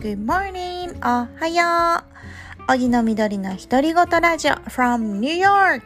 [0.00, 0.96] Good morning!
[1.00, 2.02] おはよ
[2.66, 5.82] う荻野みどりの独り言ラジオ from New York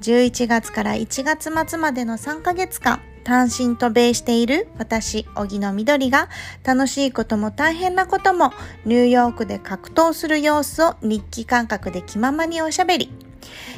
[0.00, 6.28] 11月から1月末までの3ヶ月間単身渡米している私、荻野みどりが
[6.64, 8.52] 楽しいことも大変なことも
[8.86, 13.12] ニューヨークで格闘する様子を日記感覚で気ままにおしゃべり。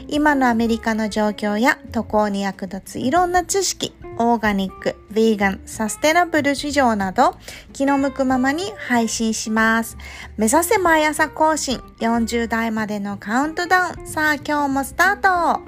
[0.09, 7.37] 今のアメリカの状況や渡航に役立ついろんな知識、オーガニック、ヴィーガン、サステナブル市場など
[7.73, 9.97] 気の向くままに配信します。
[10.37, 14.07] 目指せ毎朝更新40代までのカウントダウン。
[14.07, 15.61] さあ今日もスタート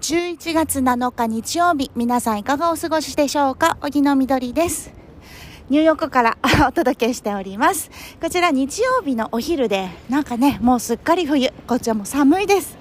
[0.00, 3.78] 11月7日日曜日、皆さんいかがお過ごしでしょうか？
[3.80, 4.92] 荻野みどりです。
[5.70, 6.36] ニューヨークから
[6.68, 7.90] お届けしております。
[8.20, 11.50] こちら日曜日のお昼で、なんかね、もうすっかり冬。
[11.66, 12.76] こちはも寒いです。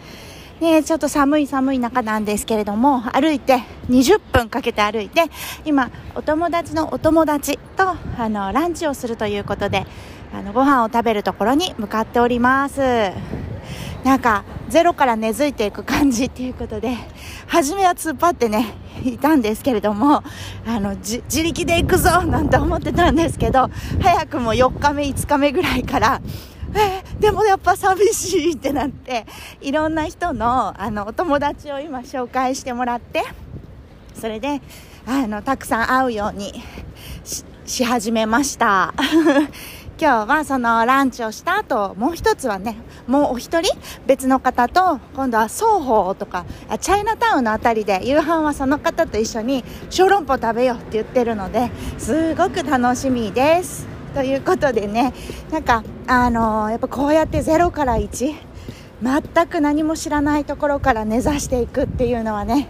[0.63, 3.59] ね、ちょっと寒い寒い中なんですけれども、歩いて、
[3.90, 5.23] 20分かけて歩いて、
[5.66, 9.86] 今、お友達のお友達と、あの、ランチをするということで、
[10.34, 12.80] あの、ご飯を食べるところに向かっております。
[14.06, 16.95] なんか、ゼロから根付いていく感じっていうことで、
[17.47, 20.23] 初めは突っ張ってね、いたんですけれども、
[20.66, 23.69] あの、自力で行くぞなんて思ってたんですけど、
[24.02, 26.22] 早くも4日目、5日目ぐらいから、
[26.75, 29.25] えー、でもやっぱ寂しいってなって、
[29.61, 33.23] いろんな人の、あの、お友達を今紹介してもらって、
[34.13, 34.61] それで、
[35.05, 36.53] あの、たくさん会うように
[37.66, 38.94] し始めました。
[39.99, 43.71] 今日はそのランチをした後、もう一つはね、もうお一人
[44.07, 46.45] 別の方と、今度は双方とか、
[46.79, 53.92] チャイナタウンのあたりで夕飯はその方と一緒に小籠包食べようって言ってるので、すごく楽しみです。
[54.14, 55.14] ということでね、
[55.52, 58.36] なんか、あのー、やっぱこうやって0から1、
[59.02, 62.69] 全く何も知らないところから根ざしていくっていうのはね、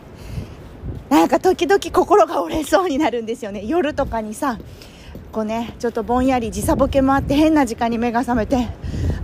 [1.09, 3.65] なんか時々心が折れそうになるんですよね。
[3.65, 4.57] 夜とかにさ、
[5.33, 8.67] こうねちょっとぼんやり時差ボケもあって変な時間に目が覚めて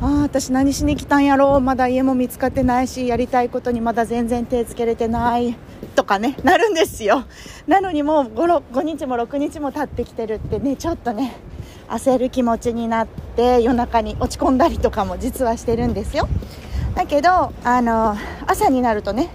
[0.01, 1.61] ああ私何しに来たんやろう。
[1.61, 5.55] まだ家も見つかってないしやりたいことにまだ全然手つけれてない。
[5.95, 7.25] とかねなるんですよ。
[7.67, 11.35] なのにもう 5, 5日も6日も経ってきてるってねちょっとね
[11.89, 16.27] 焦る気持ちになって夜中に落ち込んだりとかも実はしてるんですよ。
[16.95, 19.29] だけどあの朝になるとね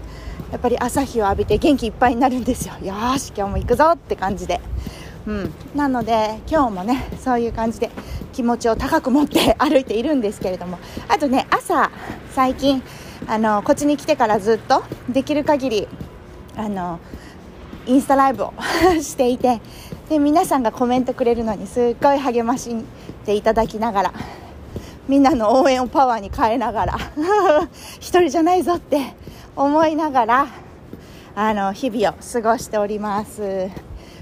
[0.53, 2.75] やっぱり朝日を浴びて元気いっぱいになるんですよ。
[2.83, 4.61] よし今日も行くぞって感じで。
[5.27, 7.91] うん、なので今日もねそういう感じで
[8.35, 10.79] 気持ちを高く持って 歩いているんですけれども。
[11.09, 11.91] あとね朝
[12.35, 12.83] 最近
[13.27, 15.89] あのこっちに来てからずっとできる限り
[16.57, 17.01] あの
[17.87, 18.53] インスタライブを
[19.01, 19.61] していて
[20.09, 22.75] で皆さんがコメントくれるのにすっごい励まし
[23.25, 24.13] ていただきながら
[25.09, 26.99] みんなの応援をパワーに変えながら
[28.01, 29.15] 一人じゃないぞって
[29.57, 30.47] 思いながら
[31.35, 33.71] あの日々を過ごしております。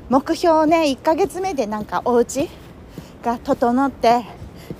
[0.08, 2.48] 目標ね1ヶ月目でなんかお家
[3.22, 4.24] が整って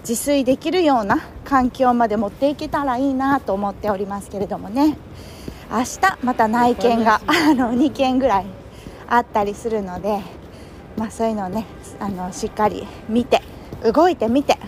[0.01, 4.97] 自炊できるような環境まで持っていけたらいいなと思っておりますけれどもね
[5.71, 8.47] 明日また内見があの2件ぐらい
[9.09, 10.21] あったりするので、
[10.97, 11.65] まあ、そういうのをね
[12.01, 13.41] あのしっかり見て
[13.93, 14.59] 動いてみて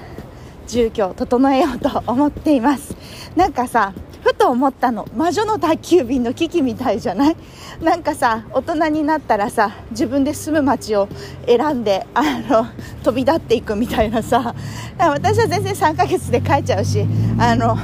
[0.66, 2.96] 住居を整えようと思っています。
[3.36, 3.92] なんかさ
[4.22, 7.36] ふと思ったの魔女の宅急便の危機みたいじゃない？
[7.82, 11.08] なんかさ大人になったらさ自分で住む街を
[11.46, 12.66] 選んであの
[13.02, 14.54] 飛び立っていくみたいなさ。
[14.98, 17.04] 私は全然3ヶ月で帰っちゃうし
[17.38, 17.76] あの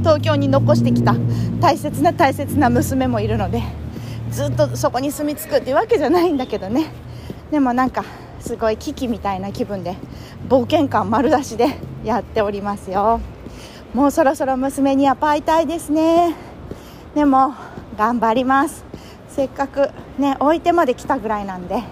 [0.00, 1.14] 東京に残してきた
[1.60, 3.62] 大切な大切な娘もいるので
[4.30, 6.86] ずっとそこに住み着くっていうわけじゃないんだけどね。
[7.50, 8.04] でもなんか
[8.40, 9.96] すごい危機みたいな気分で
[10.48, 13.20] 冒険感丸出しでやっておりますよ。
[13.94, 16.34] もうそろそろ娘にはパイたいですね。
[17.14, 17.54] でも
[17.96, 18.84] 頑張ります。
[19.28, 21.82] せっかくね置いてまで来たぐらいなんで。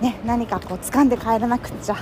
[0.00, 1.96] ね何かこう掴んで帰らなくっちゃ。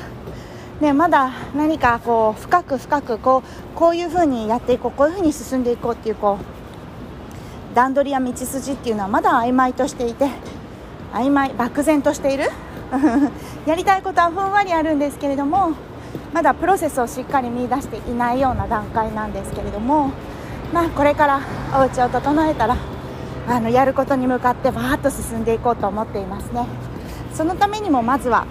[0.81, 10.29] ね、まだ何かこう深く深くこうこういうふうにやっていこうこういうふうに進んでいこうっていうこう段取りや道筋っていうのはまだ曖昧としていて
[11.13, 12.51] 曖昧漠然としている
[13.67, 15.73] やりたいことはふんわりあるんですけれども
[16.33, 20.11] まだプロセスをしっかり見出していないような段階なんですけれども、
[20.73, 21.41] まあ、これから
[21.75, 22.77] お家を整えたら
[23.47, 26.67] あのやることに向かってバーッと進んでいこうと思っていますね。
[27.35, 28.47] そのためにもまずは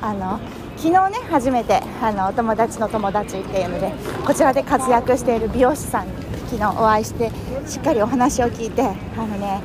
[0.00, 0.38] あの
[0.76, 3.92] 昨日ね初めてあのお友達の友達っていうので
[4.26, 6.12] こちらで活躍している美容師さんに
[6.46, 7.30] 昨日お会いして
[7.66, 9.60] しっかりお話を聞いてあのね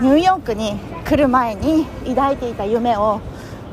[0.00, 3.20] ニューヨークに来る前に抱いていた夢を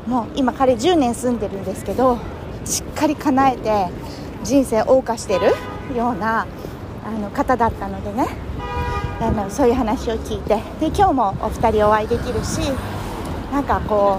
[0.06, 2.18] もう今彼10年住んでるんですけど
[2.64, 3.88] しっかり叶えて
[4.44, 5.46] 人生を謳歌してる
[5.96, 6.46] ような
[7.04, 8.28] あの方だったのでね。
[9.20, 10.56] あのそういう話を聞いて。
[10.80, 12.60] で今日もお二人お会いできるし
[13.52, 14.18] なんかこ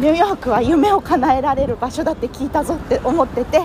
[0.00, 3.62] うニューヨークは夢を叶えられる場所だって聞いたぞって思ってて。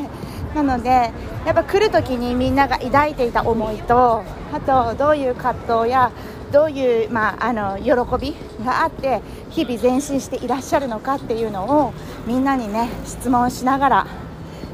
[0.55, 6.11] なのでやっぱ来る時にみんなが抱いていた思いとあとどういう葛藤や
[6.51, 11.93] どういう、まあ、あの喜びがあって日々前進していらっしゃるのかっていうのを
[12.25, 14.07] みんなにね質問しながら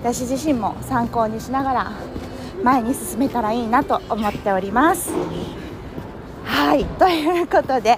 [0.01, 1.91] 私自身も参考にしながら
[2.63, 5.11] 前に進めたらいいなと思っております。
[6.43, 7.97] はいということで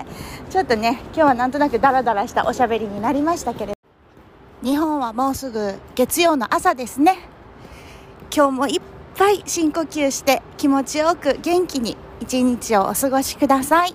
[0.50, 3.75] ちょっとね今日はなんとなくダラダラしたおしゃべりになりましたけれど
[4.68, 7.18] 日本はもうすぐ月曜の朝ですね
[8.36, 8.81] 今日もいっ
[9.18, 13.94] ぱい深呼吸して気持ちよく元気に一日をお過ごしください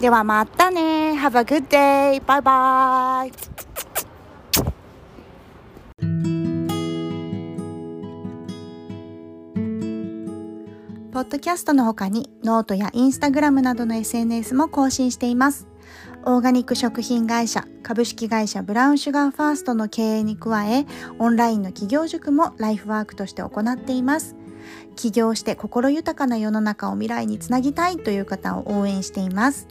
[0.00, 2.22] ではまたね Have a good day!
[2.24, 3.54] バイバイ
[11.12, 15.68] ポッドキャストの他にノートやインスタグラムなどの SNS も更新しています。
[16.24, 20.86] オーガニック食品会社株式会社ブラウンシュガーファーストの経営に加え、
[21.20, 24.34] オンラインの起業塾もライフワークとして行っています。
[24.96, 29.66] 起業して心豊かな世の中を未来につなぎたいという方を応援しています。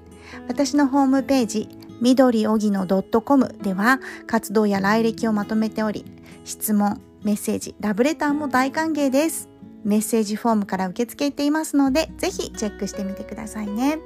[0.48, 1.70] 私のホームページ、
[2.02, 6.06] 緑おぎの .com では活動や来歴をまとめており、
[6.44, 9.50] 質問、メッセージ、ラブレターも大歓迎です。
[9.84, 14.00] メッセージフォームから受け付けていますので、ぜひチェックしてみてくださいね。